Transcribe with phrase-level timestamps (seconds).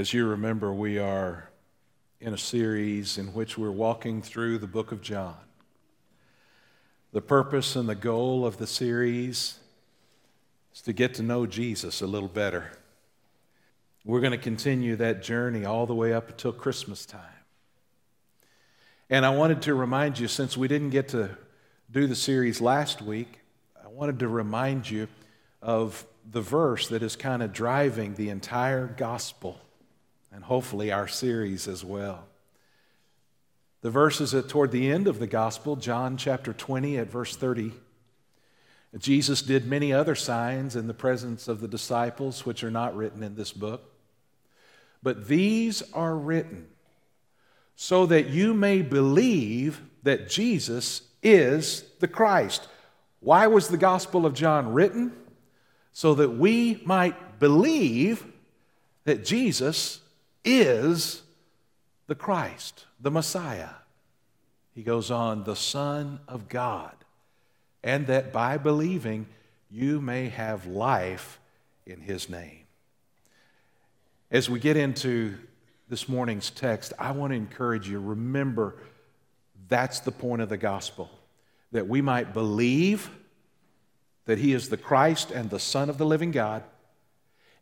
[0.00, 1.50] As you remember, we are
[2.22, 5.36] in a series in which we're walking through the book of John.
[7.12, 9.58] The purpose and the goal of the series
[10.74, 12.72] is to get to know Jesus a little better.
[14.02, 17.20] We're going to continue that journey all the way up until Christmas time.
[19.10, 21.36] And I wanted to remind you, since we didn't get to
[21.90, 23.40] do the series last week,
[23.84, 25.08] I wanted to remind you
[25.60, 29.60] of the verse that is kind of driving the entire gospel
[30.32, 32.26] and hopefully our series as well.
[33.82, 37.72] The verses at toward the end of the gospel, John chapter 20 at verse 30.
[38.98, 43.22] Jesus did many other signs in the presence of the disciples, which are not written
[43.22, 43.82] in this book.
[45.02, 46.68] But these are written
[47.76, 52.68] so that you may believe that Jesus is the Christ.
[53.20, 55.12] Why was the Gospel of John written?
[55.92, 58.26] So that we might believe
[59.04, 60.00] that Jesus
[60.44, 61.22] is
[62.06, 63.70] the Christ, the Messiah.
[64.74, 66.94] He goes on, the Son of God,
[67.82, 69.26] and that by believing
[69.70, 71.38] you may have life
[71.86, 72.60] in His name.
[74.30, 75.36] As we get into
[75.88, 78.76] this morning's text, I want to encourage you remember
[79.68, 81.10] that's the point of the gospel
[81.72, 83.10] that we might believe
[84.26, 86.62] that He is the Christ and the Son of the living God,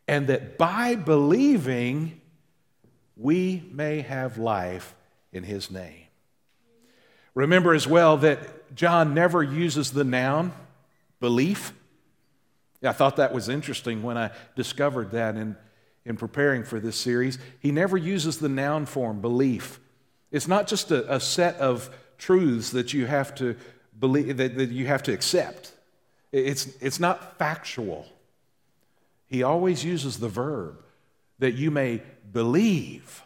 [0.07, 2.21] and that by believing,
[3.19, 4.95] we may have life
[5.33, 6.05] in his name.
[7.35, 10.53] Remember as well that John never uses the noun
[11.21, 11.73] belief.
[12.83, 15.57] I thought that was interesting when I discovered that in,
[16.05, 17.39] in preparing for this series.
[17.59, 19.81] He never uses the noun form belief.
[20.31, 23.57] It's not just a, a set of truths that you have to
[23.99, 25.73] believe that, that you have to accept.
[26.31, 28.07] It's, it's not factual.
[29.27, 30.83] He always uses the verb
[31.39, 33.23] that you may believe,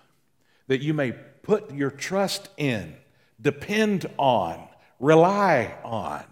[0.66, 2.94] that you may put your trust in,
[3.40, 4.68] depend on,
[5.00, 6.24] rely on,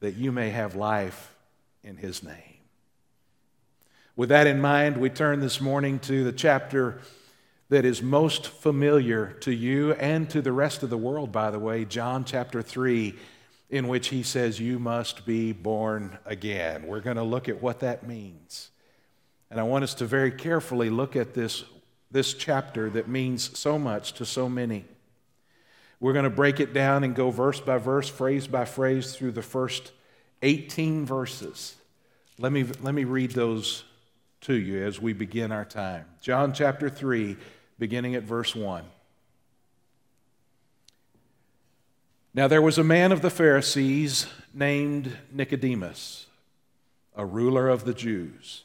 [0.00, 1.34] that you may have life
[1.82, 2.36] in His name.
[4.14, 7.00] With that in mind, we turn this morning to the chapter
[7.70, 11.58] that is most familiar to you and to the rest of the world, by the
[11.58, 13.14] way, John chapter 3,
[13.70, 16.86] in which he says, You must be born again.
[16.86, 18.71] We're going to look at what that means.
[19.52, 21.64] And I want us to very carefully look at this,
[22.10, 24.86] this chapter that means so much to so many.
[26.00, 29.32] We're going to break it down and go verse by verse, phrase by phrase through
[29.32, 29.92] the first
[30.40, 31.76] 18 verses.
[32.38, 33.84] Let me, let me read those
[34.40, 36.06] to you as we begin our time.
[36.22, 37.36] John chapter 3,
[37.78, 38.82] beginning at verse 1.
[42.32, 46.24] Now there was a man of the Pharisees named Nicodemus,
[47.14, 48.64] a ruler of the Jews.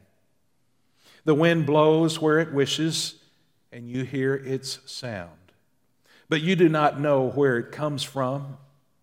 [1.23, 3.15] The wind blows where it wishes,
[3.71, 5.29] and you hear its sound.
[6.29, 8.57] But you do not know where it comes from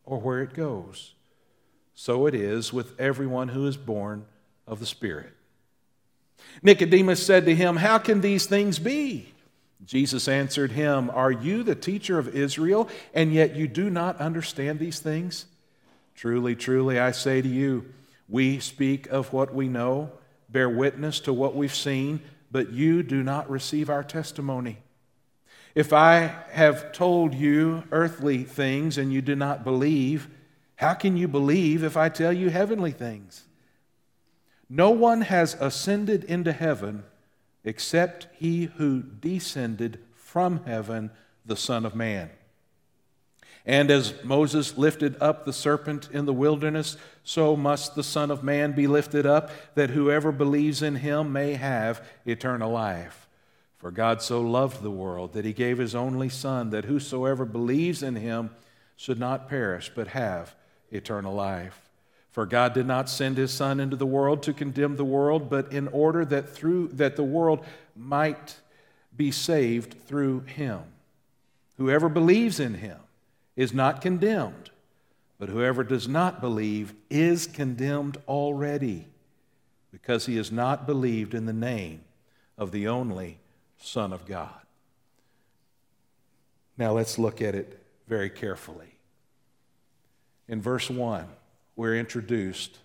[0.04, 1.14] or where it goes.
[1.94, 4.24] So it is with everyone who is born
[4.66, 5.32] of the Spirit.
[6.62, 9.32] Nicodemus said to him, How can these things be?
[9.84, 14.78] Jesus answered him, Are you the teacher of Israel, and yet you do not understand
[14.78, 15.46] these things?
[16.14, 17.86] Truly, truly, I say to you,
[18.28, 20.10] we speak of what we know
[20.48, 24.78] bear witness to what we've seen, but you do not receive our testimony.
[25.74, 30.28] If I have told you earthly things and you do not believe,
[30.76, 33.44] how can you believe if I tell you heavenly things?
[34.68, 37.04] No one has ascended into heaven
[37.64, 41.10] except he who descended from heaven,
[41.44, 42.30] the Son of Man.
[43.68, 48.42] And as Moses lifted up the serpent in the wilderness, so must the Son of
[48.42, 53.28] Man be lifted up, that whoever believes in him may have eternal life.
[53.76, 58.02] For God so loved the world that he gave his only Son, that whosoever believes
[58.02, 58.50] in him
[58.96, 60.54] should not perish, but have
[60.90, 61.90] eternal life.
[62.30, 65.70] For God did not send his Son into the world to condemn the world, but
[65.74, 68.56] in order that through that the world might
[69.14, 70.80] be saved through him.
[71.76, 72.98] Whoever believes in him
[73.58, 74.70] is not condemned,
[75.36, 79.04] but whoever does not believe is condemned already,
[79.90, 82.00] because he has not believed in the name
[82.56, 83.36] of the only
[83.76, 84.60] Son of God.
[86.76, 88.94] Now let's look at it very carefully.
[90.46, 91.26] In verse 1,
[91.74, 92.78] we're introduced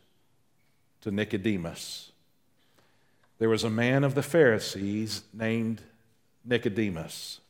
[1.02, 2.12] to Nicodemus.
[3.38, 5.84] There was a man of the Pharisees named
[6.44, 7.42] Nicodemus,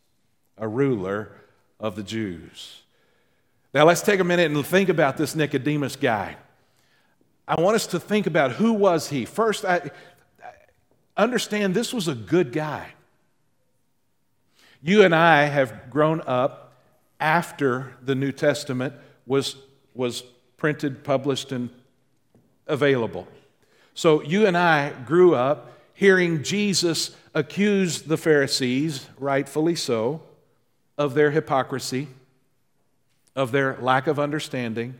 [0.57, 1.29] a ruler
[1.79, 2.81] of the Jews.
[3.73, 6.35] Now let's take a minute and think about this Nicodemus guy.
[7.47, 9.25] I want us to think about who was he.
[9.25, 9.89] First, I,
[11.17, 12.93] understand this was a good guy.
[14.81, 16.73] You and I have grown up
[17.19, 18.93] after the New Testament
[19.25, 19.55] was,
[19.93, 20.23] was
[20.57, 21.69] printed, published, and
[22.67, 23.27] available.
[23.93, 30.21] So you and I grew up hearing Jesus accuse the Pharisees, rightfully so,
[30.97, 32.07] of their hypocrisy,
[33.35, 34.95] of their lack of understanding.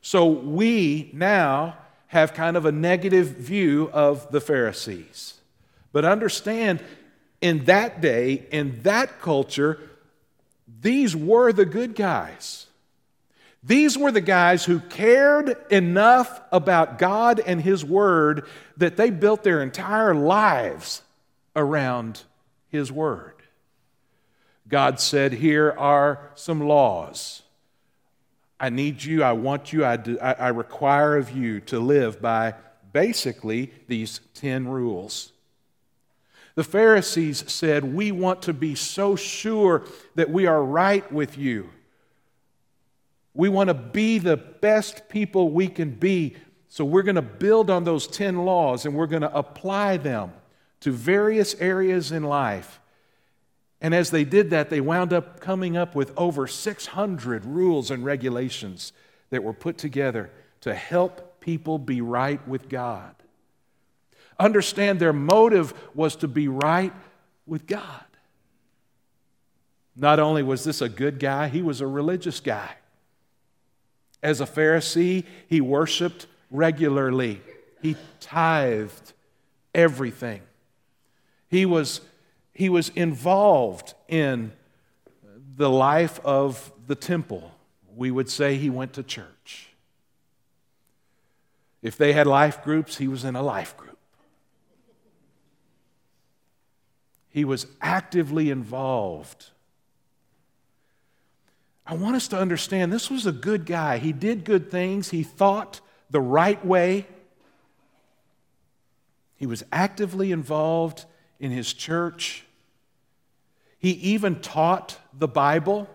[0.00, 1.76] So we now
[2.08, 5.34] have kind of a negative view of the Pharisees.
[5.92, 6.82] But understand,
[7.40, 9.80] in that day, in that culture,
[10.80, 12.66] these were the good guys.
[13.62, 18.46] These were the guys who cared enough about God and His Word
[18.76, 21.02] that they built their entire lives
[21.56, 22.22] around
[22.68, 23.34] His Word.
[24.68, 27.42] God said, Here are some laws.
[28.58, 32.22] I need you, I want you, I, do, I, I require of you to live
[32.22, 32.54] by
[32.92, 35.32] basically these 10 rules.
[36.54, 41.68] The Pharisees said, We want to be so sure that we are right with you.
[43.34, 46.36] We want to be the best people we can be.
[46.68, 50.32] So we're going to build on those 10 laws and we're going to apply them
[50.80, 52.80] to various areas in life.
[53.86, 58.04] And as they did that, they wound up coming up with over 600 rules and
[58.04, 58.92] regulations
[59.30, 60.28] that were put together
[60.62, 63.14] to help people be right with God.
[64.40, 66.92] Understand their motive was to be right
[67.46, 68.04] with God.
[69.94, 72.74] Not only was this a good guy, he was a religious guy.
[74.20, 77.40] As a Pharisee, he worshiped regularly,
[77.82, 79.12] he tithed
[79.72, 80.42] everything.
[81.48, 82.00] He was,
[82.56, 84.50] he was involved in
[85.56, 87.52] the life of the temple.
[87.94, 89.68] We would say he went to church.
[91.82, 93.98] If they had life groups, he was in a life group.
[97.28, 99.50] He was actively involved.
[101.86, 103.98] I want us to understand this was a good guy.
[103.98, 107.06] He did good things, he thought the right way.
[109.36, 111.04] He was actively involved
[111.38, 112.45] in his church.
[113.86, 115.88] He even taught the Bible.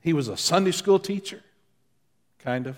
[0.00, 1.42] He was a Sunday school teacher,
[2.38, 2.76] kind of.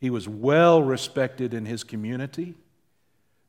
[0.00, 2.54] He was well respected in his community.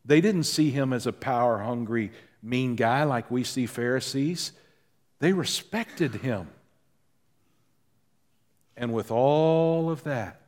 [0.03, 2.11] They didn't see him as a power hungry,
[2.43, 4.51] mean guy like we see Pharisees.
[5.19, 6.49] They respected him.
[8.75, 10.41] And with all of that,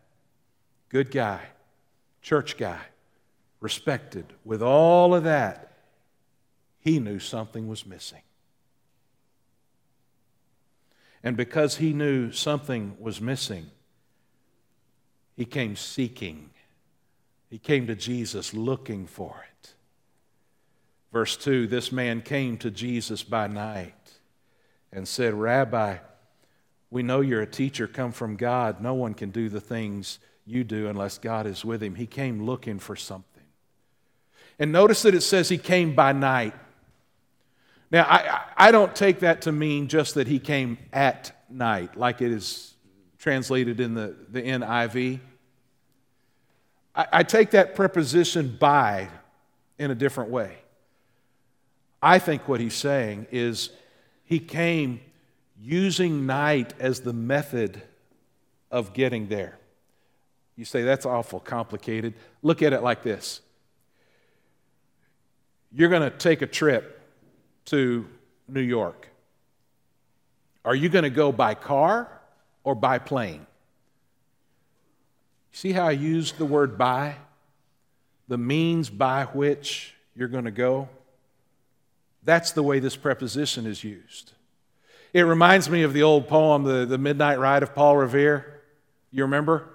[0.90, 1.40] good guy,
[2.22, 2.82] church guy,
[3.62, 5.67] respected, with all of that,
[6.88, 8.22] he knew something was missing.
[11.24, 13.72] And because he knew something was missing,
[15.36, 16.52] he came seeking
[17.50, 19.74] he came to Jesus looking for it.
[21.14, 23.94] Verse 2 This man came to Jesus by night
[24.92, 25.98] and said, Rabbi,
[26.90, 28.82] we know you're a teacher come from God.
[28.82, 31.96] No one can do the things you do unless God is with him.
[31.96, 33.44] He came looking for something.
[34.60, 36.54] And notice that it says he came by night.
[37.90, 42.22] Now, I, I don't take that to mean just that he came at night, like
[42.22, 42.74] it is
[43.18, 45.20] translated in the, the NIV.
[46.96, 49.08] I, I take that preposition by
[49.80, 50.58] in a different way.
[52.02, 53.70] I think what he's saying is
[54.26, 55.00] he came
[55.60, 57.82] using night as the method
[58.70, 59.58] of getting there.
[60.56, 62.16] You say, that's awful complicated.
[62.42, 63.42] Look at it like this
[65.72, 66.97] you're going to take a trip
[67.68, 68.06] to
[68.48, 69.08] New York.
[70.66, 72.12] Are you going to go by car
[72.64, 73.48] or by plane?
[75.54, 77.16] See how I used the word by?
[78.28, 80.90] The means by which you're going to go?
[82.24, 84.34] That's the way this preposition is used.
[85.14, 88.62] It reminds me of the old poem, The, the Midnight Ride of Paul Revere.
[89.12, 89.70] You remember?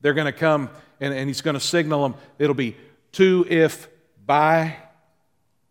[0.00, 0.70] They're going to come
[1.00, 2.14] and, and he's going to signal them.
[2.38, 2.76] It'll be
[3.10, 3.88] two if
[4.24, 4.76] by,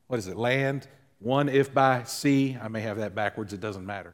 [0.07, 0.87] what is it, land,
[1.21, 2.57] one if by sea.
[2.61, 4.13] I may have that backwards, it doesn't matter.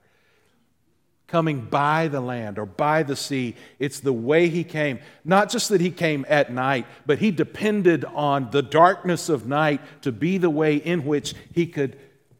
[1.27, 4.99] Coming by the land or by the sea, it's the way he came.
[5.25, 9.81] Not just that he came at night, but he depended on the darkness of night
[10.03, 11.97] to be the way in which he could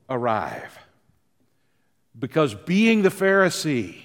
[0.10, 0.78] arrive.
[2.18, 4.04] Because being the Pharisee,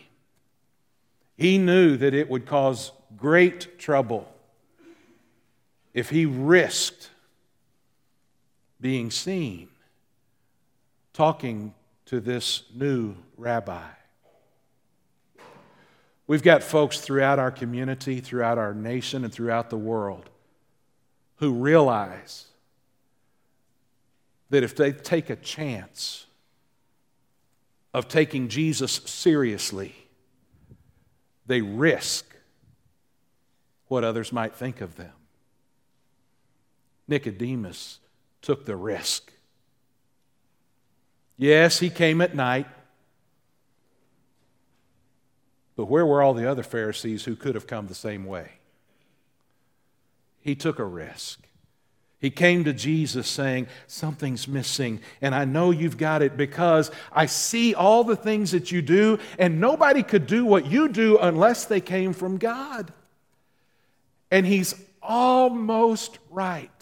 [1.37, 4.28] he knew that it would cause great trouble
[5.95, 7.11] if he risked
[8.81, 9.69] being seen
[11.12, 11.75] talking
[12.07, 13.87] to this new rabbi.
[16.26, 20.31] We've got folks throughout our community, throughout our nation, and throughout the world
[21.37, 22.47] who realize
[24.50, 26.26] that if they take a chance
[27.92, 29.95] of taking Jesus seriously,
[31.47, 32.37] they risk
[33.88, 35.12] what others might think of them.
[37.09, 37.99] Nicodemus
[38.40, 39.32] took the risk.
[41.43, 42.69] Yes, he came at night.
[45.75, 48.53] But where were all the other Pharisees who could have come the same way?
[50.39, 51.41] He took a risk.
[52.21, 57.27] He came to Jesus saying, Something's missing, and I know you've got it because I
[57.27, 61.65] see all the things that you do, and nobody could do what you do unless
[61.65, 62.93] they came from God.
[64.31, 66.82] And he's almost right.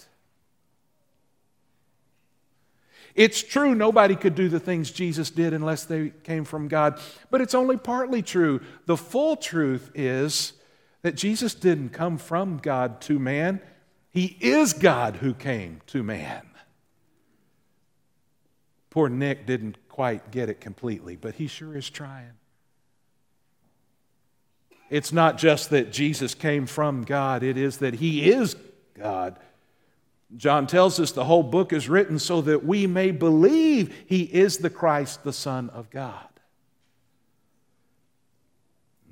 [3.20, 6.98] It's true, nobody could do the things Jesus did unless they came from God,
[7.30, 8.62] but it's only partly true.
[8.86, 10.54] The full truth is
[11.02, 13.60] that Jesus didn't come from God to man,
[14.08, 16.46] He is God who came to man.
[18.88, 22.32] Poor Nick didn't quite get it completely, but he sure is trying.
[24.88, 28.56] It's not just that Jesus came from God, it is that He is
[28.94, 29.38] God.
[30.36, 34.58] John tells us the whole book is written so that we may believe He is
[34.58, 36.26] the Christ, the Son of God.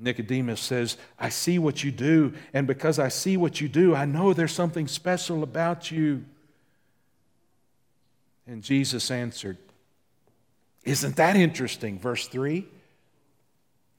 [0.00, 4.04] Nicodemus says, I see what you do, and because I see what you do, I
[4.04, 6.24] know there's something special about you.
[8.46, 9.58] And Jesus answered,
[10.84, 11.98] Isn't that interesting?
[11.98, 12.66] Verse 3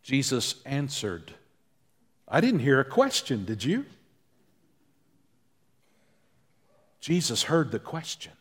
[0.01, 1.33] Jesus answered,
[2.27, 3.85] I didn't hear a question, did you?
[6.99, 8.33] Jesus heard the question.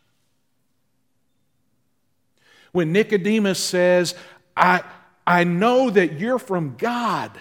[2.72, 4.14] When Nicodemus says,
[4.56, 4.82] I,
[5.26, 7.32] I know that you're from God,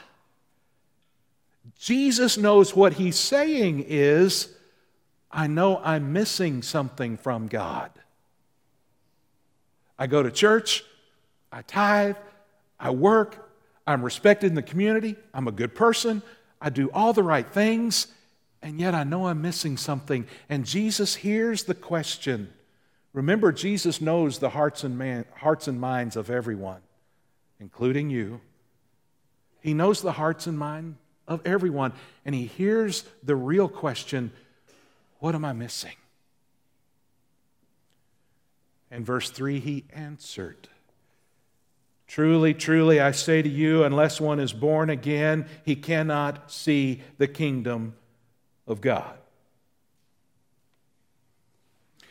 [1.80, 4.50] Jesus knows what he's saying is,
[5.32, 7.92] I know I'm missing something from God.
[10.00, 10.84] I go to church,
[11.52, 12.16] I tithe,
[12.80, 13.50] I work,
[13.86, 16.22] I'm respected in the community, I'm a good person,
[16.62, 18.08] I do all the right things,
[18.62, 20.28] and yet I know I'm missing something.
[20.50, 22.54] And Jesus hears the question.
[23.14, 26.82] Remember, Jesus knows the hearts and, man, hearts and minds of everyone,
[27.60, 28.42] including you.
[29.62, 30.98] He knows the hearts and mind
[31.28, 31.94] of everyone,
[32.26, 34.32] and he hears the real question
[35.20, 35.96] What am I missing?
[38.90, 40.70] In verse 3, he answered.
[42.08, 47.28] Truly, truly, I say to you, unless one is born again, he cannot see the
[47.28, 47.96] kingdom
[48.68, 49.18] of God.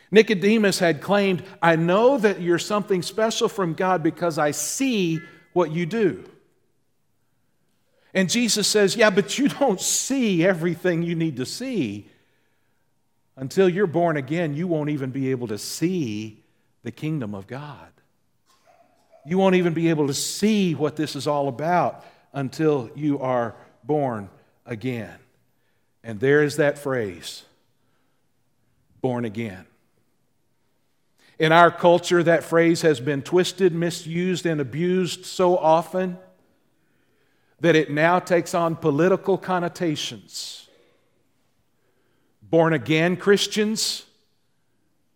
[0.09, 5.19] Nicodemus had claimed, I know that you're something special from God because I see
[5.53, 6.23] what you do.
[8.13, 12.09] And Jesus says, Yeah, but you don't see everything you need to see.
[13.35, 16.43] Until you're born again, you won't even be able to see
[16.83, 17.91] the kingdom of God.
[19.25, 23.55] You won't even be able to see what this is all about until you are
[23.83, 24.29] born
[24.65, 25.13] again.
[26.07, 27.43] And there is that phrase
[29.01, 29.65] born again.
[31.37, 36.17] In our culture, that phrase has been twisted, misused, and abused so often
[37.59, 40.69] that it now takes on political connotations.
[42.41, 44.05] Born again Christians,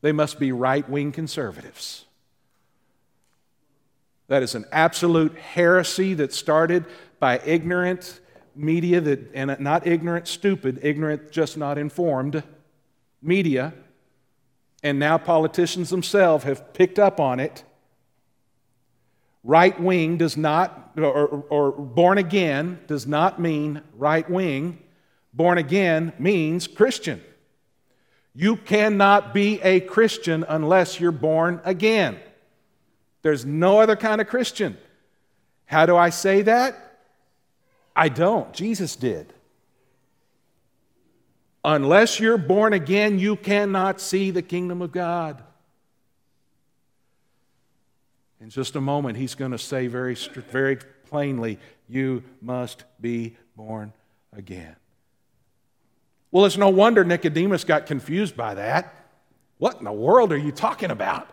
[0.02, 2.04] they must be right wing conservatives.
[4.28, 6.86] That is an absolute heresy that started
[7.20, 8.20] by ignorant
[8.56, 12.44] media that, and not ignorant, stupid, ignorant, just not informed
[13.22, 13.74] media,
[14.84, 17.64] and now politicians themselves have picked up on it.
[19.44, 24.80] Right wing does not, or, or born again does not mean right wing.
[25.34, 27.22] Born again means Christian.
[28.34, 32.20] You cannot be a Christian unless you're born again.
[33.24, 34.78] There's no other kind of Christian.
[35.66, 36.91] How do I say that?
[38.02, 38.52] I don't.
[38.52, 39.32] Jesus did.
[41.64, 45.44] Unless you're born again, you cannot see the kingdom of God.
[48.40, 50.78] In just a moment, he's going to say very, very
[51.12, 53.94] plainly, You must be born
[54.36, 54.76] again.
[56.32, 58.96] Well, it's no wonder Nicodemus got confused by that.
[59.60, 61.30] What in the world are you talking about?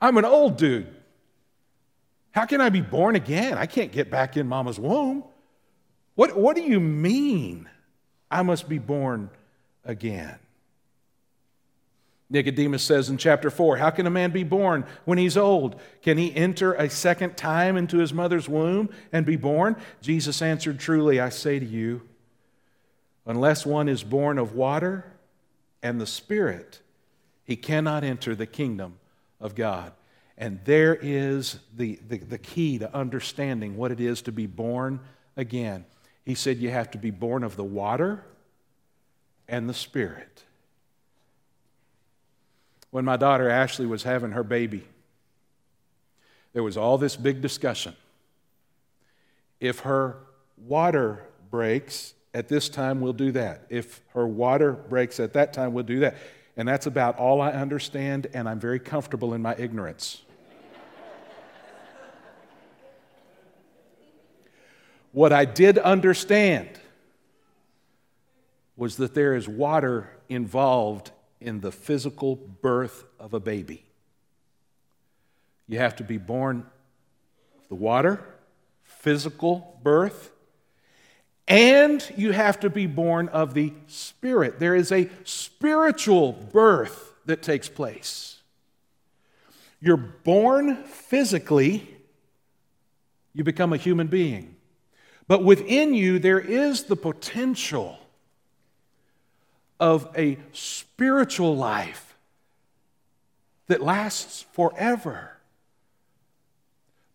[0.00, 0.94] I'm an old dude.
[2.30, 3.58] How can I be born again?
[3.58, 5.24] I can't get back in mama's womb.
[6.18, 7.68] What, what do you mean
[8.28, 9.30] I must be born
[9.84, 10.34] again?
[12.28, 15.80] Nicodemus says in chapter 4 How can a man be born when he's old?
[16.02, 19.76] Can he enter a second time into his mother's womb and be born?
[20.00, 22.02] Jesus answered, Truly, I say to you,
[23.24, 25.12] unless one is born of water
[25.84, 26.80] and the Spirit,
[27.44, 28.98] he cannot enter the kingdom
[29.40, 29.92] of God.
[30.36, 34.98] And there is the, the, the key to understanding what it is to be born
[35.36, 35.84] again.
[36.28, 38.24] He said you have to be born of the water
[39.48, 40.44] and the Spirit
[42.90, 44.84] when my daughter Ashley was having her baby,
[46.52, 47.94] there was all this big discussion.
[49.60, 50.16] If her
[50.56, 53.66] water breaks at this time, we'll do that.
[53.68, 56.16] If her water breaks at that time, we'll do that.
[56.56, 60.22] And that's about all I understand, and I'm very comfortable in my ignorance.
[65.18, 66.68] What I did understand
[68.76, 71.10] was that there is water involved
[71.40, 73.82] in the physical birth of a baby.
[75.66, 76.58] You have to be born
[77.58, 78.24] of the water,
[78.84, 80.30] physical birth,
[81.48, 84.60] and you have to be born of the Spirit.
[84.60, 88.40] There is a spiritual birth that takes place.
[89.80, 91.96] You're born physically,
[93.34, 94.54] you become a human being.
[95.28, 97.98] But within you, there is the potential
[99.78, 102.16] of a spiritual life
[103.66, 105.36] that lasts forever.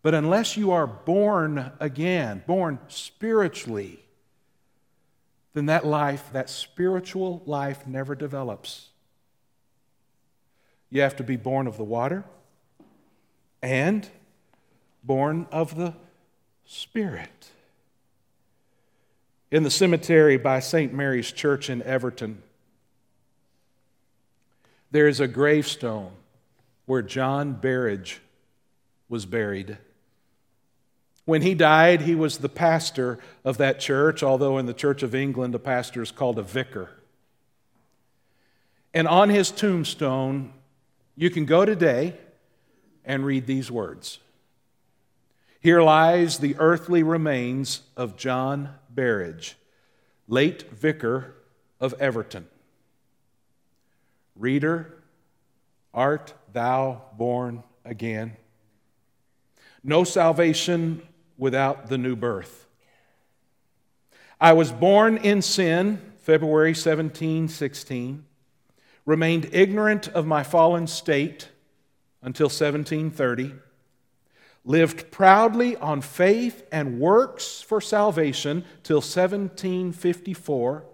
[0.02, 4.04] But unless you are born again, born spiritually,
[5.52, 8.90] then that life, that spiritual life, never develops.
[10.88, 12.24] You have to be born of the water
[13.60, 14.08] and
[15.02, 15.94] born of the
[16.66, 17.50] Spirit.
[19.54, 20.92] In the cemetery by St.
[20.92, 22.42] Mary's Church in Everton,
[24.90, 26.10] there is a gravestone
[26.86, 28.20] where John Berridge
[29.08, 29.78] was buried.
[31.24, 35.14] When he died, he was the pastor of that church, although in the Church of
[35.14, 36.90] England, a pastor is called a vicar.
[38.92, 40.52] And on his tombstone,
[41.14, 42.16] you can go today
[43.04, 44.18] and read these words
[45.60, 49.56] Here lies the earthly remains of John Berridge,
[50.28, 51.34] late vicar
[51.80, 52.46] of Everton.
[54.36, 55.02] Reader,
[55.92, 58.36] art thou born again?
[59.82, 61.02] No salvation
[61.36, 62.66] without the new birth.
[64.40, 68.24] I was born in sin, February 17, 16,
[69.06, 71.48] remained ignorant of my fallen state
[72.22, 73.54] until 1730,
[74.64, 80.84] lived proudly on faith and works for salvation till 1754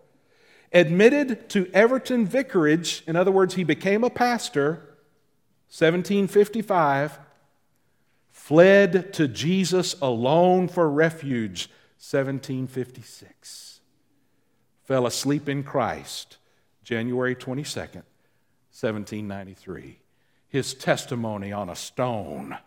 [0.73, 4.97] admitted to Everton Vicarage, in other words, he became a pastor,
[5.69, 7.19] 1755,
[8.31, 13.81] fled to Jesus alone for refuge, 1756,
[14.85, 16.39] fell asleep in Christ,
[16.83, 18.05] January 22nd,
[18.73, 19.99] 1793.
[20.49, 22.59] His testimony on a stone.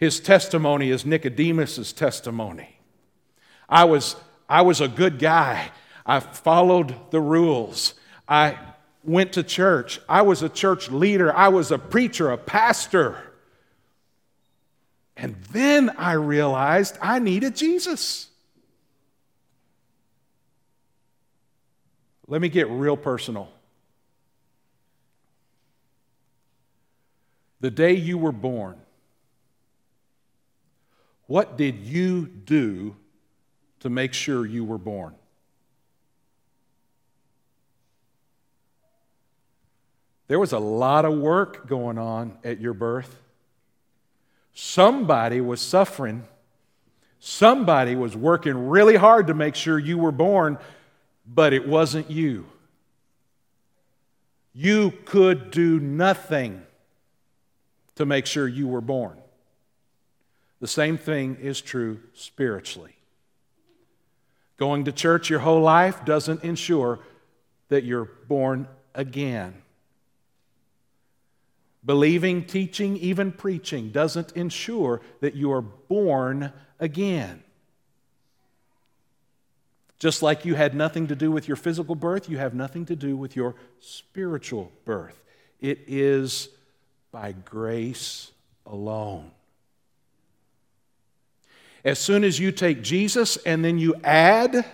[0.00, 2.80] His testimony is Nicodemus's testimony.
[3.68, 4.16] I was,
[4.48, 5.70] I was a good guy.
[6.06, 7.94] I followed the rules.
[8.26, 8.58] I
[9.04, 10.00] went to church.
[10.08, 11.34] I was a church leader.
[11.36, 13.18] I was a preacher, a pastor.
[15.18, 18.28] And then I realized I needed Jesus.
[22.26, 23.50] Let me get real personal.
[27.60, 28.80] The day you were born,
[31.30, 32.96] what did you do
[33.78, 35.14] to make sure you were born?
[40.26, 43.16] There was a lot of work going on at your birth.
[44.54, 46.24] Somebody was suffering.
[47.20, 50.58] Somebody was working really hard to make sure you were born,
[51.24, 52.44] but it wasn't you.
[54.52, 56.66] You could do nothing
[57.94, 59.16] to make sure you were born.
[60.60, 62.96] The same thing is true spiritually.
[64.58, 66.98] Going to church your whole life doesn't ensure
[67.68, 69.62] that you're born again.
[71.82, 77.42] Believing, teaching, even preaching doesn't ensure that you are born again.
[79.98, 82.96] Just like you had nothing to do with your physical birth, you have nothing to
[82.96, 85.22] do with your spiritual birth.
[85.58, 86.48] It is
[87.12, 88.30] by grace
[88.66, 89.30] alone.
[91.84, 94.64] As soon as you take Jesus and then you add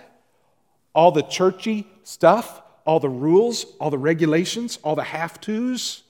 [0.93, 6.03] all the churchy stuff, all the rules, all the regulations, all the have tos,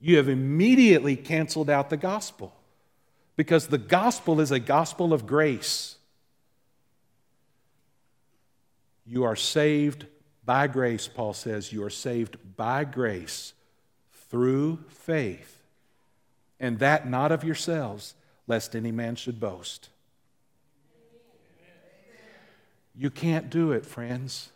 [0.00, 2.54] you have immediately canceled out the gospel.
[3.36, 5.96] Because the gospel is a gospel of grace.
[9.06, 10.06] You are saved
[10.44, 11.72] by grace, Paul says.
[11.72, 13.54] You are saved by grace
[14.30, 15.62] through faith,
[16.58, 18.14] and that not of yourselves,
[18.46, 19.88] lest any man should boast.
[22.94, 24.50] You can't do it, friends.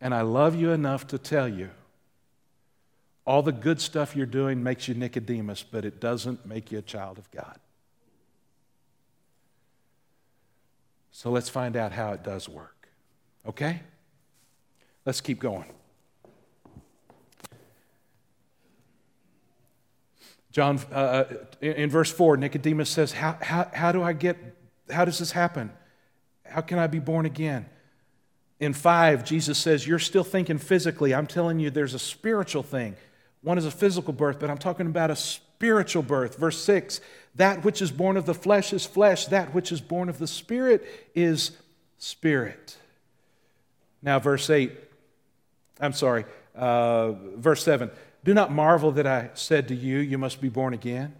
[0.00, 1.70] And I love you enough to tell you
[3.28, 6.82] all the good stuff you're doing makes you Nicodemus, but it doesn't make you a
[6.82, 7.58] child of God.
[11.12, 12.88] So let's find out how it does work.
[13.46, 13.82] Okay?
[15.04, 15.66] Let's keep going.
[20.50, 21.24] John, uh, uh
[21.60, 24.36] in verse 4, Nicodemus says, how, how, how do I get,
[24.90, 25.70] how does this happen?
[26.44, 27.66] How can I be born again?
[28.60, 31.14] In 5, Jesus says, You're still thinking physically.
[31.14, 32.96] I'm telling you, there's a spiritual thing.
[33.42, 36.36] One is a physical birth, but I'm talking about a spiritual birth.
[36.36, 37.00] Verse 6
[37.36, 40.26] That which is born of the flesh is flesh, that which is born of the
[40.26, 40.84] spirit
[41.14, 41.52] is
[41.98, 42.76] spirit.
[44.02, 44.72] Now, verse 8,
[45.80, 46.24] I'm sorry,
[46.56, 47.90] uh, verse 7
[48.28, 51.14] Do not marvel that I said to you, You must be born again.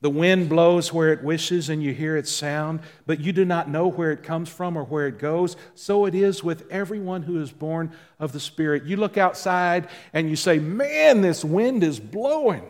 [0.00, 3.68] The wind blows where it wishes, and you hear its sound, but you do not
[3.68, 5.58] know where it comes from or where it goes.
[5.74, 8.84] So it is with everyone who is born of the Spirit.
[8.84, 12.64] You look outside and you say, Man, this wind is blowing.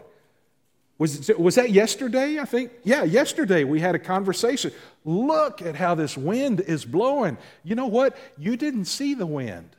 [0.98, 2.40] Was, it, was that yesterday?
[2.40, 2.72] I think.
[2.82, 4.72] Yeah, yesterday we had a conversation.
[5.04, 7.38] Look at how this wind is blowing.
[7.62, 8.16] You know what?
[8.36, 9.70] You didn't see the wind,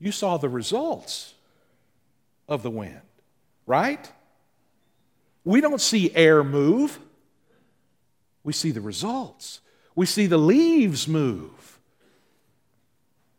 [0.00, 1.34] you saw the results
[2.48, 3.00] of the wind,
[3.66, 4.10] right?
[5.44, 6.98] We don't see air move,
[8.42, 9.60] we see the results.
[9.94, 11.78] We see the leaves move.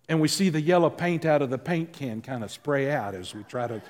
[0.08, 3.16] And we see the yellow paint out of the paint can kind of spray out
[3.16, 3.82] as we try to.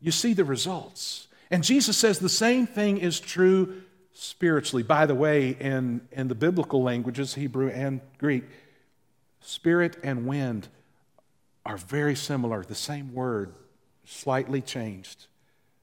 [0.00, 1.26] You see the results.
[1.50, 3.82] And Jesus says the same thing is true
[4.18, 4.82] spiritually.
[4.82, 8.44] By the way, in, in the biblical languages, Hebrew and Greek,
[9.40, 10.68] spirit and wind
[11.66, 13.52] are very similar, the same word,
[14.04, 15.26] slightly changed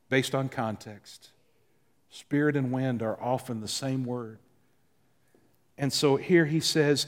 [0.09, 1.29] based on context.
[2.09, 4.39] Spirit and wind are often the same word.
[5.77, 7.07] And so here he says,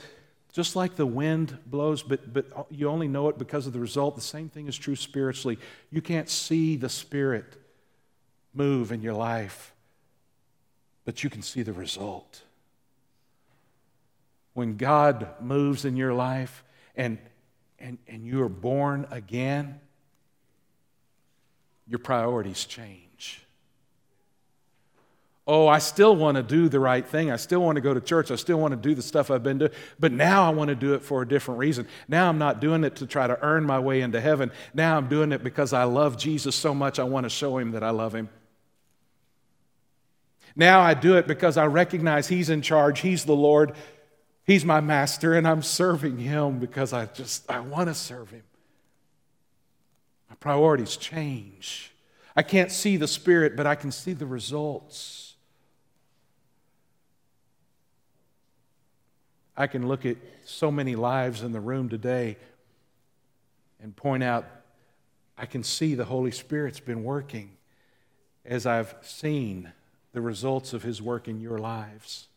[0.53, 4.15] just like the wind blows, but, but you only know it because of the result,
[4.15, 5.57] the same thing is true spiritually.
[5.91, 7.55] You can't see the Spirit
[8.53, 9.73] move in your life,
[11.05, 12.41] but you can see the result.
[14.53, 16.63] When God moves in your life
[16.95, 17.19] and,
[17.79, 19.79] and, and you are born again,
[21.87, 23.45] your priorities change.
[25.47, 27.29] Oh, I still want to do the right thing.
[27.29, 28.31] I still want to go to church.
[28.31, 29.71] I still want to do the stuff I've been doing.
[29.99, 31.87] But now I want to do it for a different reason.
[32.07, 34.51] Now I'm not doing it to try to earn my way into heaven.
[34.73, 37.73] Now I'm doing it because I love Jesus so much I want to show him
[37.73, 38.29] that I love him.
[40.55, 43.73] Now I do it because I recognize He's in charge, He's the Lord,
[44.45, 48.43] He's my master, and I'm serving Him because I just, I want to serve Him.
[50.29, 51.91] My priorities change.
[52.35, 55.35] I can't see the Spirit, but I can see the results.
[59.57, 62.37] I can look at so many lives in the room today
[63.81, 64.45] and point out
[65.37, 67.51] I can see the Holy Spirit's been working
[68.45, 69.71] as I've seen
[70.15, 72.29] the results of His work in your lives.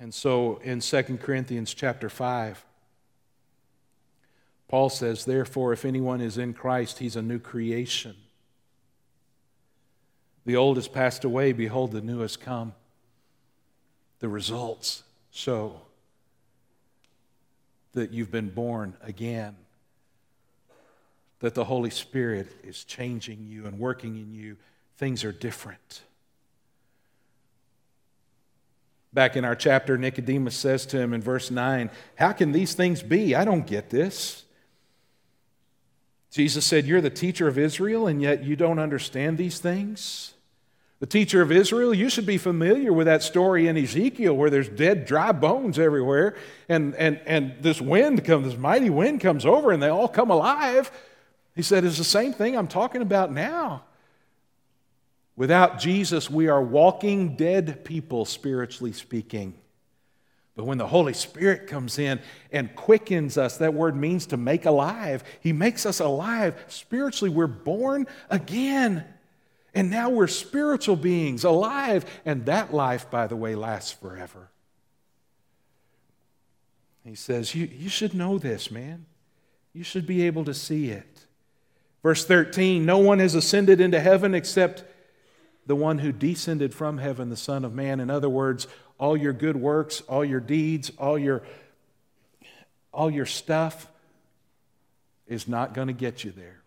[0.00, 2.64] And so in 2 Corinthians chapter 5,
[4.66, 8.16] Paul says, Therefore, if anyone is in Christ, he's a new creation.
[10.44, 12.74] The old has passed away, behold, the new has come.
[14.18, 15.82] The results show
[17.92, 19.54] that you've been born again
[21.44, 24.56] that the Holy Spirit is changing you and working in you,
[24.96, 26.00] things are different.
[29.12, 33.02] Back in our chapter, Nicodemus says to him in verse 9, How can these things
[33.02, 33.34] be?
[33.34, 34.44] I don't get this.
[36.30, 40.32] Jesus said, You're the teacher of Israel, and yet you don't understand these things?
[41.00, 44.70] The teacher of Israel, you should be familiar with that story in Ezekiel where there's
[44.70, 46.36] dead, dry bones everywhere,
[46.70, 50.30] and, and, and this wind comes, this mighty wind comes over, and they all come
[50.30, 50.90] alive.
[51.54, 53.84] He said, It's the same thing I'm talking about now.
[55.36, 59.54] Without Jesus, we are walking dead people, spiritually speaking.
[60.56, 62.20] But when the Holy Spirit comes in
[62.52, 65.24] and quickens us, that word means to make alive.
[65.40, 66.62] He makes us alive.
[66.68, 69.04] Spiritually, we're born again.
[69.74, 72.04] And now we're spiritual beings, alive.
[72.24, 74.50] And that life, by the way, lasts forever.
[77.04, 79.06] He says, You, you should know this, man.
[79.72, 81.13] You should be able to see it.
[82.04, 84.84] Verse 13 No one has ascended into heaven except
[85.66, 87.98] the one who descended from heaven, the Son of Man.
[87.98, 91.42] In other words, all your good works, all your deeds, all your,
[92.92, 93.88] all your stuff
[95.26, 96.60] is not going to get you there.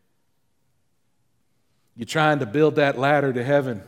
[1.95, 3.83] You're trying to build that ladder to heaven,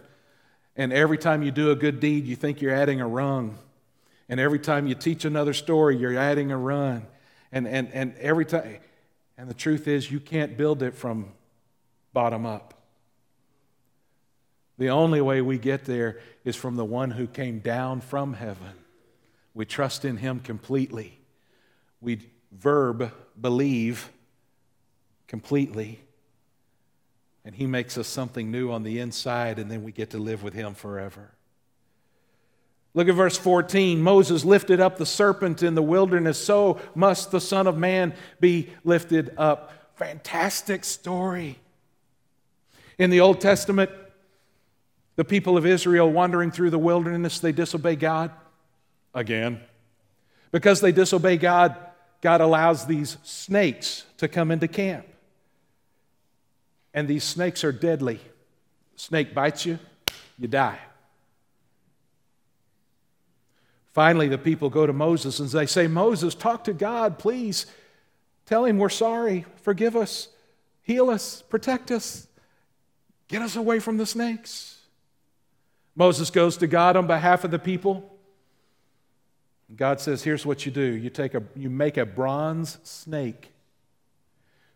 [0.75, 3.57] and every time you do a good deed, you think you're adding a rung.
[4.29, 7.07] And every time you teach another story, you're adding a rung.
[7.51, 8.77] And, and, and every time,
[9.35, 11.31] and the truth is, you can't build it from
[12.13, 12.73] bottom up.
[14.77, 18.73] The only way we get there is from the one who came down from heaven.
[19.53, 21.19] We trust in him completely.
[21.99, 24.09] We verb believe
[25.27, 25.99] completely.
[27.43, 30.43] And he makes us something new on the inside, and then we get to live
[30.43, 31.31] with him forever.
[32.93, 34.01] Look at verse 14.
[34.01, 38.69] Moses lifted up the serpent in the wilderness, so must the Son of Man be
[38.83, 39.93] lifted up.
[39.95, 41.59] Fantastic story.
[42.99, 43.89] In the Old Testament,
[45.15, 48.31] the people of Israel wandering through the wilderness, they disobey God
[49.15, 49.61] again.
[50.51, 51.75] Because they disobey God,
[52.21, 55.07] God allows these snakes to come into camp.
[56.93, 58.19] And these snakes are deadly.
[58.95, 59.79] Snake bites you,
[60.37, 60.79] you die.
[63.93, 67.65] Finally, the people go to Moses and they say, Moses, talk to God, please.
[68.45, 69.45] Tell him we're sorry.
[69.63, 70.29] Forgive us.
[70.81, 71.41] Heal us.
[71.43, 72.28] Protect us.
[73.29, 74.79] Get us away from the snakes.
[75.95, 78.17] Moses goes to God on behalf of the people.
[79.75, 83.51] God says, Here's what you do you, take a, you make a bronze snake,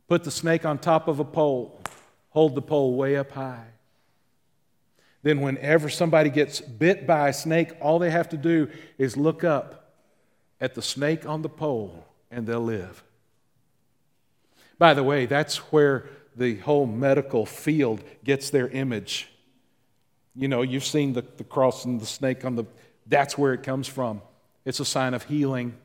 [0.08, 1.82] put the snake on top of a pole,
[2.30, 3.66] hold the pole way up high.
[5.24, 9.44] Then, whenever somebody gets bit by a snake, all they have to do is look
[9.44, 9.96] up
[10.62, 13.04] at the snake on the pole and they'll live.
[14.78, 19.30] By the way, that's where the whole medical field gets their image
[20.36, 22.66] you know, you've seen the, the cross and the snake on the,
[23.08, 24.22] that's where it comes from.
[24.66, 25.76] It's a sign of healing.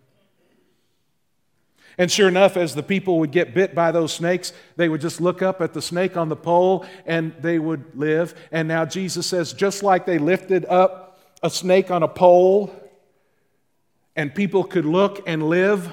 [1.98, 5.20] And sure enough, as the people would get bit by those snakes, they would just
[5.20, 8.34] look up at the snake on the pole and they would live.
[8.52, 12.74] And now Jesus says, just like they lifted up a snake on a pole
[14.14, 15.92] and people could look and live,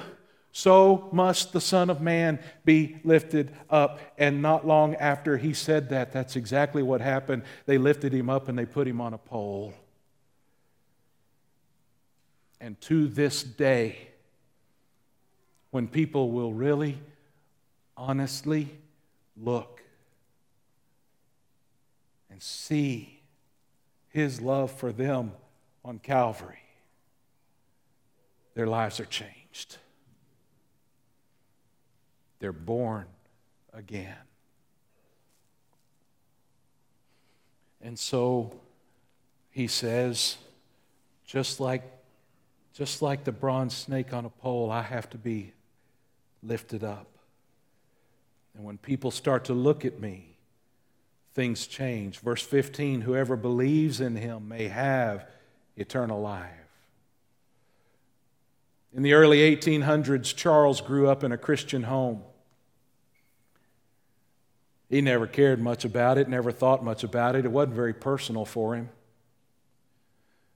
[0.56, 4.00] so must the Son of Man be lifted up.
[4.16, 7.42] And not long after he said that, that's exactly what happened.
[7.66, 9.74] They lifted him up and they put him on a pole.
[12.58, 13.98] And to this day,
[15.72, 17.00] when people will really,
[17.94, 18.70] honestly
[19.36, 19.82] look
[22.30, 23.20] and see
[24.08, 25.32] his love for them
[25.84, 26.62] on Calvary,
[28.54, 29.76] their lives are changed.
[32.38, 33.06] They're born
[33.72, 34.16] again.
[37.80, 38.58] And so
[39.50, 40.36] he says,
[41.24, 41.82] just like,
[42.74, 45.52] just like the bronze snake on a pole, I have to be
[46.42, 47.06] lifted up.
[48.54, 50.36] And when people start to look at me,
[51.34, 52.18] things change.
[52.20, 55.28] Verse 15 whoever believes in him may have
[55.76, 56.65] eternal life.
[58.96, 62.22] In the early 1800s, Charles grew up in a Christian home.
[64.88, 67.44] He never cared much about it, never thought much about it.
[67.44, 68.88] It wasn't very personal for him.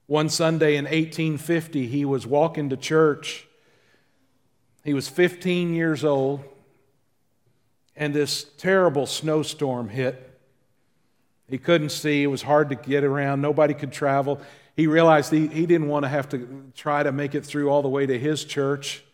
[0.07, 3.47] One Sunday in 1850, he was walking to church.
[4.85, 6.43] He was 15 years old,
[7.95, 10.30] and this terrible snowstorm hit.
[11.51, 14.41] He couldn't see, it was hard to get around, nobody could travel
[14.81, 17.83] he realized he, he didn't want to have to try to make it through all
[17.83, 19.05] the way to his church.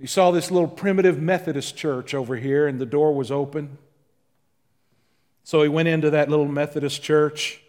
[0.00, 3.78] He saw this little primitive Methodist church over here, and the door was open.
[5.44, 7.60] So he went into that little Methodist church,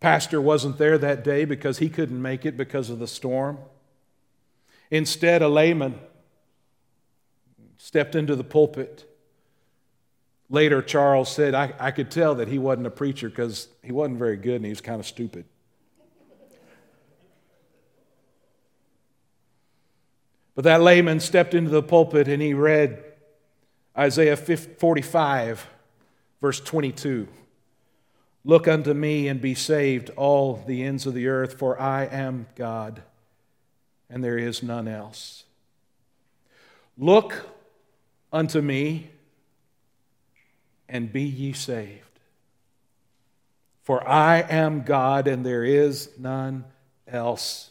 [0.00, 3.58] Pastor wasn't there that day because he couldn't make it because of the storm.
[4.90, 6.00] Instead, a layman
[7.76, 9.04] stepped into the pulpit.
[10.52, 14.18] Later, Charles said, I, I could tell that he wasn't a preacher because he wasn't
[14.18, 15.46] very good and he was kind of stupid.
[20.54, 23.02] But that layman stepped into the pulpit and he read
[23.96, 25.66] Isaiah 45,
[26.42, 27.28] verse 22.
[28.44, 32.46] Look unto me and be saved, all the ends of the earth, for I am
[32.56, 33.00] God,
[34.10, 35.44] and there is none else.
[36.98, 37.48] Look
[38.30, 39.08] unto me
[40.92, 42.20] and be ye saved.
[43.82, 46.66] For I am God, and there is none
[47.08, 47.70] else.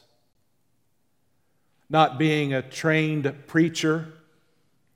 [1.88, 4.12] Not being a trained preacher,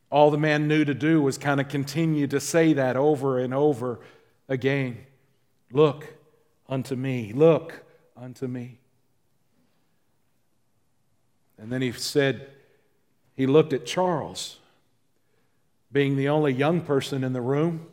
[0.10, 3.54] all the man knew to do was kind of continue to say that over and
[3.54, 4.00] over
[4.50, 4.98] again.
[5.72, 6.16] Look
[6.68, 7.32] unto me.
[7.32, 7.84] Look
[8.18, 8.80] unto me.
[11.60, 12.50] And then he said,
[13.36, 14.58] he looked at Charles,
[15.92, 17.88] being the only young person in the room.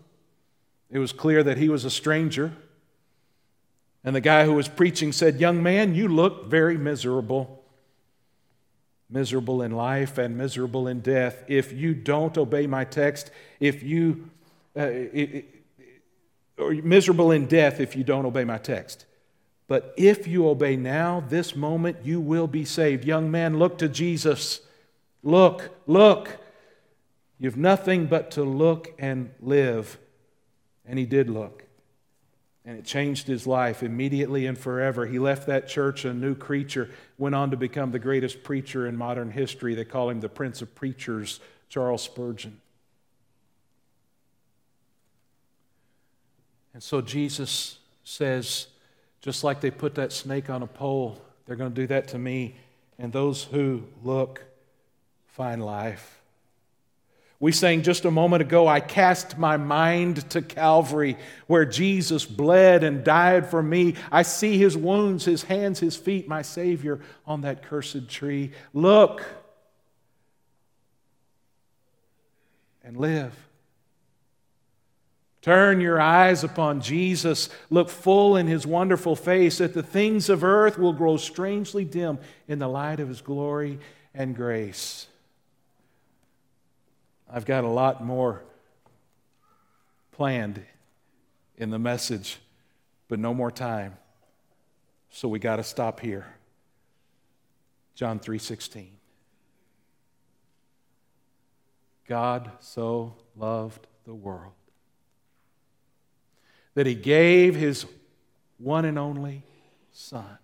[0.92, 2.52] It was clear that he was a stranger.
[4.04, 7.64] And the guy who was preaching said, Young man, you look very miserable.
[9.10, 11.42] Miserable in life and miserable in death.
[11.48, 14.30] If you don't obey my text, if you.
[14.76, 15.62] Uh, it,
[16.58, 19.06] or miserable in death if you don't obey my text.
[19.68, 23.04] But if you obey now, this moment, you will be saved.
[23.04, 24.60] Young man, look to Jesus.
[25.22, 26.38] Look, look.
[27.38, 29.98] You've nothing but to look and live.
[30.86, 31.64] And he did look.
[32.64, 35.06] And it changed his life immediately and forever.
[35.06, 38.96] He left that church a new creature, went on to become the greatest preacher in
[38.96, 39.74] modern history.
[39.74, 42.60] They call him the Prince of Preachers, Charles Spurgeon.
[46.72, 48.68] And so Jesus says,
[49.20, 52.18] just like they put that snake on a pole, they're going to do that to
[52.18, 52.56] me.
[52.98, 54.44] And those who look
[55.26, 56.21] find life.
[57.42, 61.16] We sang just a moment ago, I cast my mind to Calvary,
[61.48, 63.96] where Jesus bled and died for me.
[64.12, 68.52] I see his wounds, his hands, his feet, my Savior on that cursed tree.
[68.72, 69.24] Look
[72.84, 73.34] and live.
[75.40, 77.48] Turn your eyes upon Jesus.
[77.70, 82.20] Look full in his wonderful face, that the things of earth will grow strangely dim
[82.46, 83.80] in the light of his glory
[84.14, 85.08] and grace.
[87.34, 88.42] I've got a lot more
[90.12, 90.62] planned
[91.56, 92.38] in the message,
[93.08, 93.96] but no more time.
[95.08, 96.26] So we got to stop here.
[97.94, 98.88] John 3:16.
[102.06, 104.52] God so loved the world
[106.74, 107.86] that he gave his
[108.58, 109.42] one and only
[109.92, 110.38] Son.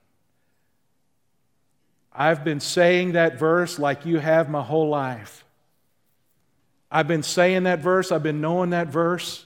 [2.12, 5.44] I've been saying that verse like you have my whole life.
[6.90, 9.44] I've been saying that verse, I've been knowing that verse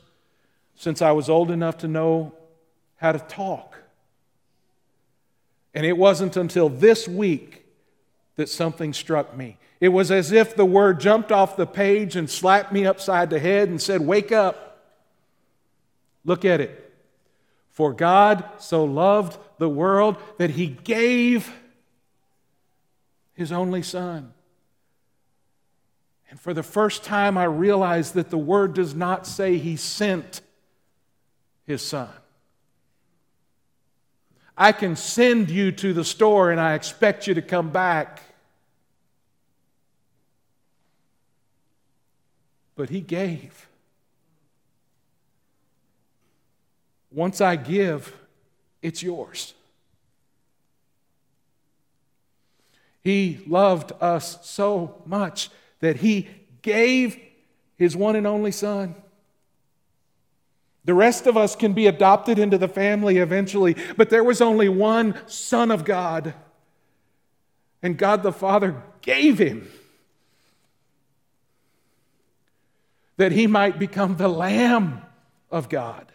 [0.77, 2.33] since I was old enough to know
[2.97, 3.77] how to talk.
[5.75, 7.65] And it wasn't until this week
[8.37, 9.59] that something struck me.
[9.81, 13.41] It was as if the word jumped off the page and slapped me upside the
[13.41, 14.81] head and said, Wake up.
[16.25, 16.93] Look at it.
[17.71, 21.53] For God so loved the world that he gave
[23.35, 24.33] his only Son.
[26.33, 30.41] And for the first time, I realized that the word does not say he sent
[31.67, 32.09] his Son.
[34.57, 38.23] I can send you to the store and I expect you to come back.
[42.77, 43.69] But he gave.
[47.11, 48.17] Once I give,
[48.81, 49.53] it's yours.
[53.03, 55.51] He loved us so much
[55.83, 56.27] that he
[56.63, 57.21] gave
[57.77, 58.95] his one and only son.
[60.87, 64.71] The rest of us can be adopted into the family eventually, but there was only
[64.71, 66.35] one Son of God.
[67.83, 69.69] And God the Father gave him
[73.17, 75.03] that he might become the Lamb
[75.51, 76.13] of God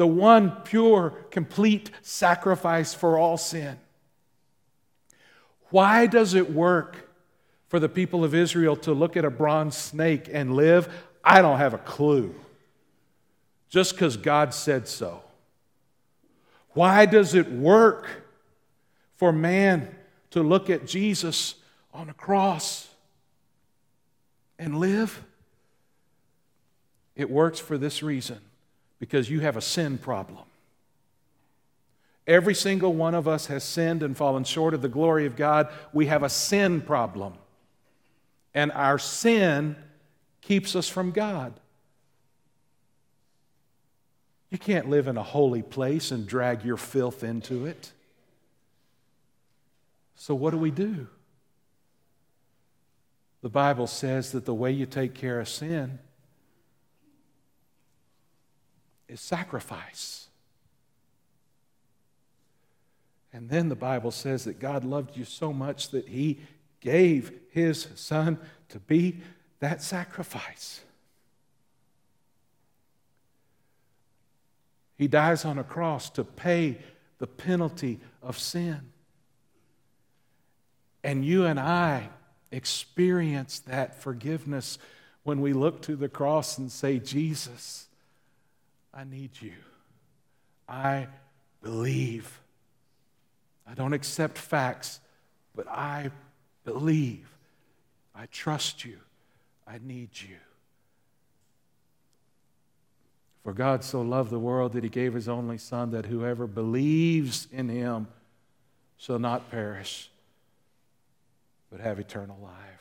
[0.00, 3.78] the one pure, complete sacrifice for all sin.
[5.68, 7.09] Why does it work
[7.70, 10.92] for the people of Israel to look at a bronze snake and live?
[11.24, 12.34] I don't have a clue.
[13.70, 15.22] Just because God said so.
[16.70, 18.08] Why does it work
[19.16, 19.94] for man
[20.32, 21.54] to look at Jesus
[21.94, 22.88] on a cross
[24.58, 25.22] and live?
[27.14, 28.38] It works for this reason
[28.98, 30.44] because you have a sin problem.
[32.26, 35.68] Every single one of us has sinned and fallen short of the glory of God.
[35.92, 37.34] We have a sin problem.
[38.54, 39.76] And our sin
[40.40, 41.52] keeps us from God.
[44.50, 47.92] You can't live in a holy place and drag your filth into it.
[50.16, 51.06] So, what do we do?
[53.42, 55.98] The Bible says that the way you take care of sin
[59.08, 60.28] is sacrifice.
[63.32, 66.40] And then the Bible says that God loved you so much that He
[66.80, 69.20] gave His Son to be
[69.60, 70.80] that sacrifice.
[74.96, 76.78] He dies on a cross to pay
[77.18, 78.92] the penalty of sin.
[81.02, 82.10] And you and I
[82.52, 84.78] experience that forgiveness
[85.22, 87.86] when we look to the cross and say, Jesus,
[88.92, 89.52] I need you.
[90.68, 91.08] I
[91.62, 92.40] believe.
[93.66, 95.00] I don't accept facts,
[95.54, 96.10] but I
[96.64, 97.28] believe.
[98.14, 98.98] I trust you.
[99.66, 100.36] I need you.
[103.42, 107.48] For God so loved the world that he gave his only Son, that whoever believes
[107.50, 108.08] in him
[108.98, 110.10] shall not perish,
[111.70, 112.79] but have eternal life.